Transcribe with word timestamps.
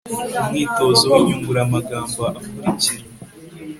umwitozo 0.43 1.05
w'inyunguramagambo 1.13 2.17
akurikira 2.39 3.03